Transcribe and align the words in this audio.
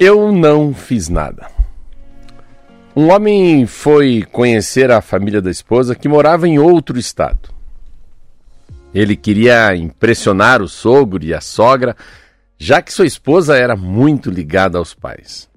Eu 0.00 0.30
não 0.30 0.72
fiz 0.72 1.08
nada. 1.08 1.50
Um 2.94 3.10
homem 3.10 3.66
foi 3.66 4.24
conhecer 4.30 4.92
a 4.92 5.00
família 5.00 5.42
da 5.42 5.50
esposa 5.50 5.94
que 5.94 6.08
morava 6.08 6.46
em 6.46 6.56
outro 6.56 6.96
estado. 6.96 7.48
Ele 8.94 9.16
queria 9.16 9.74
impressionar 9.74 10.62
o 10.62 10.68
sogro 10.68 11.24
e 11.24 11.34
a 11.34 11.40
sogra, 11.40 11.96
já 12.56 12.80
que 12.80 12.92
sua 12.92 13.06
esposa 13.06 13.56
era 13.56 13.74
muito 13.74 14.30
ligada 14.30 14.78
aos 14.78 14.94
pais. 14.94 15.48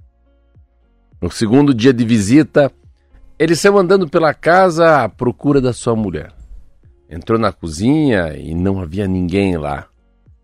No 1.21 1.29
segundo 1.29 1.71
dia 1.71 1.93
de 1.93 2.03
visita, 2.03 2.71
ele 3.37 3.55
saiu 3.55 3.77
andando 3.77 4.09
pela 4.09 4.33
casa 4.33 5.03
à 5.03 5.09
procura 5.09 5.61
da 5.61 5.71
sua 5.71 5.95
mulher. 5.95 6.33
Entrou 7.07 7.37
na 7.37 7.51
cozinha 7.51 8.35
e 8.35 8.55
não 8.55 8.81
havia 8.81 9.07
ninguém 9.07 9.55
lá. 9.55 9.85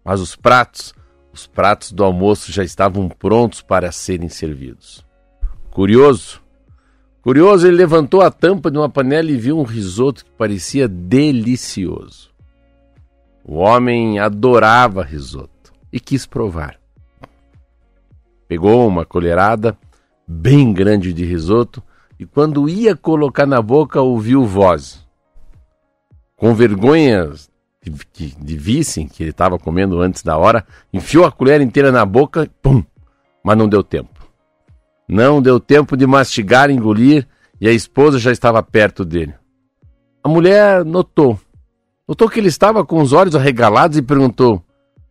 Mas 0.05 0.21
os 0.21 0.35
pratos 0.35 0.93
os 1.37 1.45
pratos 1.45 1.91
do 1.91 2.03
almoço 2.03 2.51
já 2.51 2.63
estavam 2.63 3.07
prontos 3.07 3.61
para 3.61 3.91
serem 3.91 4.27
servidos. 4.27 5.05
Curioso, 5.69 6.41
curioso, 7.21 7.67
ele 7.67 7.77
levantou 7.77 8.21
a 8.21 8.31
tampa 8.31 8.71
de 8.71 8.77
uma 8.79 8.89
panela 8.89 9.29
e 9.29 9.37
viu 9.37 9.59
um 9.59 9.63
risoto 9.63 10.25
que 10.25 10.31
parecia 10.31 10.87
delicioso. 10.87 12.31
O 13.45 13.57
homem 13.57 14.17
adorava 14.17 15.03
risoto 15.03 15.71
e 15.93 15.99
quis 15.99 16.25
provar. 16.25 16.79
Pegou 18.47 18.87
uma 18.87 19.05
colherada 19.05 19.77
bem 20.27 20.73
grande 20.73 21.13
de 21.13 21.23
risoto 21.23 21.83
e 22.19 22.25
quando 22.25 22.67
ia 22.67 22.95
colocar 22.95 23.45
na 23.45 23.61
boca 23.61 24.01
ouviu 24.01 24.43
voz. 24.43 25.05
Com 26.35 26.55
vergonha 26.55 27.31
que, 27.91 28.33
de 28.39 28.57
vissem 28.57 29.07
que 29.07 29.23
ele 29.23 29.31
estava 29.31 29.57
comendo 29.57 30.01
antes 30.01 30.23
da 30.23 30.37
hora, 30.37 30.65
enfiou 30.93 31.25
a 31.25 31.31
colher 31.31 31.61
inteira 31.61 31.91
na 31.91 32.05
boca, 32.05 32.49
pum, 32.61 32.83
mas 33.43 33.57
não 33.57 33.67
deu 33.67 33.83
tempo. 33.83 34.27
Não 35.07 35.41
deu 35.41 35.59
tempo 35.59 35.95
de 35.95 36.05
mastigar, 36.05 36.69
engolir, 36.69 37.27
e 37.59 37.67
a 37.67 37.71
esposa 37.71 38.19
já 38.19 38.31
estava 38.31 38.61
perto 38.61 39.05
dele. 39.05 39.33
A 40.23 40.29
mulher 40.29 40.83
notou. 40.83 41.39
Notou 42.07 42.29
que 42.29 42.39
ele 42.39 42.49
estava 42.49 42.85
com 42.85 43.01
os 43.01 43.13
olhos 43.13 43.35
arregalados 43.35 43.97
e 43.97 44.01
perguntou: 44.01 44.61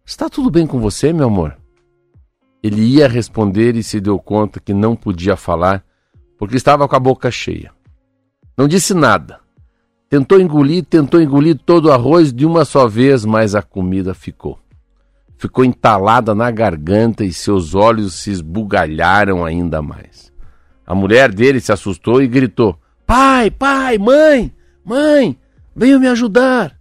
Está 0.04 0.28
tudo 0.28 0.50
bem 0.50 0.66
com 0.66 0.78
você, 0.78 1.12
meu 1.12 1.26
amor? 1.26 1.56
Ele 2.62 2.82
ia 2.82 3.08
responder 3.08 3.76
e 3.76 3.82
se 3.82 4.00
deu 4.00 4.18
conta 4.18 4.60
que 4.60 4.74
não 4.74 4.94
podia 4.94 5.36
falar 5.36 5.84
porque 6.38 6.56
estava 6.56 6.86
com 6.86 6.96
a 6.96 7.00
boca 7.00 7.30
cheia. 7.30 7.72
Não 8.56 8.68
disse 8.68 8.92
nada 8.92 9.45
Tentou 10.08 10.40
engolir, 10.40 10.84
tentou 10.84 11.20
engolir 11.20 11.58
todo 11.58 11.86
o 11.86 11.92
arroz 11.92 12.32
de 12.32 12.46
uma 12.46 12.64
só 12.64 12.86
vez, 12.86 13.24
mas 13.24 13.56
a 13.56 13.62
comida 13.62 14.14
ficou. 14.14 14.56
Ficou 15.36 15.64
entalada 15.64 16.32
na 16.32 16.48
garganta 16.50 17.24
e 17.24 17.32
seus 17.32 17.74
olhos 17.74 18.14
se 18.14 18.30
esbugalharam 18.30 19.44
ainda 19.44 19.82
mais. 19.82 20.32
A 20.86 20.94
mulher 20.94 21.34
dele 21.34 21.60
se 21.60 21.72
assustou 21.72 22.22
e 22.22 22.28
gritou: 22.28 22.78
Pai, 23.04 23.50
pai, 23.50 23.98
mãe, 23.98 24.52
mãe, 24.84 25.36
venham 25.74 25.98
me 25.98 26.06
ajudar. 26.06 26.78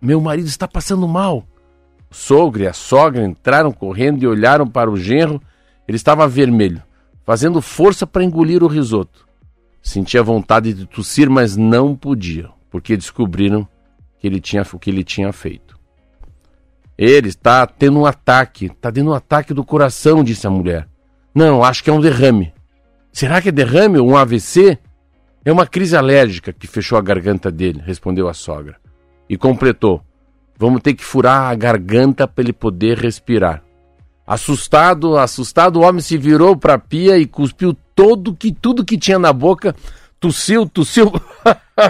Meu 0.00 0.18
marido 0.18 0.48
está 0.48 0.66
passando 0.66 1.06
mal. 1.06 1.44
O 2.10 2.14
sogro 2.14 2.62
e 2.62 2.66
a 2.66 2.72
sogra 2.72 3.26
entraram 3.26 3.70
correndo 3.70 4.22
e 4.22 4.26
olharam 4.26 4.66
para 4.66 4.90
o 4.90 4.96
genro. 4.96 5.40
Ele 5.86 5.96
estava 5.96 6.26
vermelho, 6.26 6.82
fazendo 7.26 7.60
força 7.60 8.06
para 8.06 8.24
engolir 8.24 8.62
o 8.62 8.68
risoto. 8.68 9.27
Sentia 9.82 10.22
vontade 10.22 10.72
de 10.74 10.86
tossir, 10.86 11.30
mas 11.30 11.56
não 11.56 11.96
podia, 11.96 12.50
porque 12.70 12.96
descobriram 12.96 13.66
que 14.18 14.26
ele 14.26 14.40
tinha, 14.40 14.62
o 14.72 14.78
que 14.78 14.90
ele 14.90 15.04
tinha 15.04 15.32
feito. 15.32 15.78
Ele 16.96 17.28
está 17.28 17.66
tendo 17.66 18.00
um 18.00 18.06
ataque, 18.06 18.66
está 18.66 18.90
tendo 18.90 19.10
um 19.10 19.14
ataque 19.14 19.54
do 19.54 19.64
coração, 19.64 20.24
disse 20.24 20.46
a 20.46 20.50
mulher. 20.50 20.88
Não, 21.34 21.62
acho 21.62 21.84
que 21.84 21.90
é 21.90 21.92
um 21.92 22.00
derrame. 22.00 22.52
Será 23.12 23.40
que 23.40 23.50
é 23.50 23.52
derrame 23.52 23.98
ou 23.98 24.08
um 24.08 24.16
AVC? 24.16 24.78
É 25.44 25.52
uma 25.52 25.66
crise 25.66 25.96
alérgica 25.96 26.52
que 26.52 26.66
fechou 26.66 26.98
a 26.98 27.02
garganta 27.02 27.50
dele, 27.50 27.80
respondeu 27.84 28.28
a 28.28 28.34
sogra. 28.34 28.76
E 29.30 29.36
completou: 29.36 30.02
Vamos 30.58 30.82
ter 30.82 30.94
que 30.94 31.04
furar 31.04 31.50
a 31.50 31.54
garganta 31.54 32.26
para 32.26 32.42
ele 32.42 32.52
poder 32.52 32.98
respirar. 32.98 33.62
Assustado, 34.28 35.16
assustado, 35.16 35.76
o 35.80 35.82
homem 35.82 36.02
se 36.02 36.18
virou 36.18 36.54
para 36.54 36.74
a 36.74 36.78
pia 36.78 37.16
e 37.16 37.24
cuspiu 37.24 37.74
todo 37.94 38.36
que 38.36 38.52
tudo 38.52 38.84
que 38.84 38.98
tinha 38.98 39.18
na 39.18 39.32
boca, 39.32 39.74
tossiu, 40.20 40.68
tossiu 40.68 41.10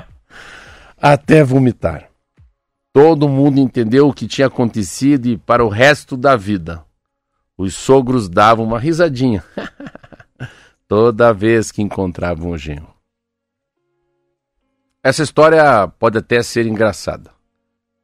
até 0.97 1.43
vomitar. 1.43 2.09
Todo 2.93 3.28
mundo 3.28 3.59
entendeu 3.59 4.06
o 4.06 4.12
que 4.12 4.28
tinha 4.28 4.47
acontecido 4.47 5.26
e 5.26 5.37
para 5.37 5.65
o 5.65 5.69
resto 5.69 6.16
da 6.16 6.37
vida. 6.37 6.84
Os 7.56 7.75
sogros 7.75 8.28
davam 8.28 8.65
uma 8.65 8.78
risadinha 8.78 9.43
toda 10.87 11.34
vez 11.34 11.72
que 11.72 11.82
encontravam 11.82 12.50
o 12.50 12.56
genro. 12.56 12.94
Essa 15.03 15.25
história 15.25 15.88
pode 15.88 16.19
até 16.19 16.41
ser 16.41 16.69
engraçada, 16.69 17.32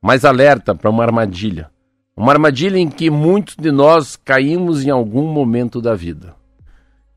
mas 0.03 0.25
alerta 0.25 0.75
para 0.75 0.91
uma 0.91 1.05
armadilha 1.05 1.73
uma 2.17 2.33
armadilha 2.33 2.79
em 2.79 2.89
que 2.89 3.11
muitos 3.11 3.57
de 3.57 3.73
nós 3.73 4.17
caímos 4.17 4.85
em 4.85 4.91
algum 4.91 5.27
momento 5.33 5.81
da 5.81 5.95
vida. 5.95 6.35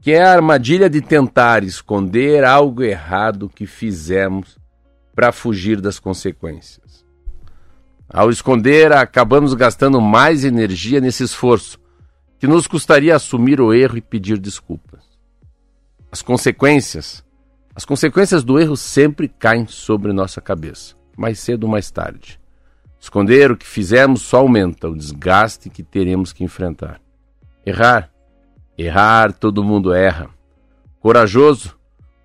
Que 0.02 0.12
é 0.12 0.24
a 0.24 0.32
armadilha 0.32 0.90
de 0.90 1.02
tentar 1.02 1.64
esconder 1.64 2.44
algo 2.44 2.84
errado 2.84 3.50
que 3.50 3.68
fizemos 3.68 4.58
para 5.14 5.32
fugir 5.32 5.82
das 5.82 6.00
consequências. 6.00 7.06
Ao 8.10 8.30
esconder, 8.30 8.94
acabamos 8.94 9.54
gastando 9.54 10.00
mais 10.00 10.46
energia 10.46 11.02
nesse 11.02 11.24
esforço, 11.24 11.80
que 12.40 12.48
nos 12.48 12.68
custaria 12.68 13.16
assumir 13.16 13.60
o 13.60 13.74
erro 13.74 13.98
e 13.98 14.02
pedir 14.02 14.38
desculpas. 14.40 15.02
As 16.12 16.22
consequências, 16.22 17.24
as 17.76 17.84
consequências 17.84 18.44
do 18.44 18.60
erro 18.60 18.78
sempre 18.78 19.28
caem 19.28 19.68
sobre 19.68 20.14
nossa 20.14 20.40
cabeça, 20.40 20.96
mais 21.18 21.40
cedo 21.40 21.66
ou 21.66 21.70
mais 21.70 21.92
tarde. 21.92 22.40
Esconder 23.00 23.52
o 23.52 23.58
que 23.58 23.66
fizemos 23.66 24.22
só 24.22 24.38
aumenta 24.38 24.88
o 24.88 24.96
desgaste 24.96 25.70
que 25.70 25.84
teremos 25.84 26.34
que 26.34 26.44
enfrentar. 26.44 27.00
Errar. 27.66 28.12
Errar, 28.78 29.34
todo 29.34 29.64
mundo 29.64 29.94
erra. 29.94 30.30
Corajoso. 31.00 31.78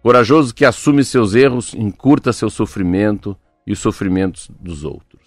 Corajoso 0.03 0.55
que 0.55 0.65
assume 0.65 1.05
seus 1.05 1.35
erros, 1.35 1.75
encurta 1.75 2.33
seu 2.33 2.51
sofrimento 2.51 3.37
e 3.67 3.73
os 3.73 3.79
sofrimentos 3.79 4.51
dos 4.61 4.83
outros. 4.83 5.22